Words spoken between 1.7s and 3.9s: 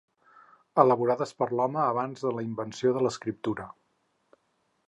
abans de la invenció de l'escriptura.